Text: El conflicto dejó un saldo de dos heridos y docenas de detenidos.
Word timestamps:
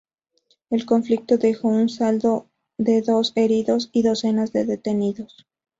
El 0.71 0.87
conflicto 0.87 1.37
dejó 1.37 1.67
un 1.67 1.87
saldo 1.87 2.49
de 2.79 3.03
dos 3.03 3.33
heridos 3.35 3.91
y 3.93 4.01
docenas 4.01 4.51
de 4.51 4.65
detenidos. 4.65 5.45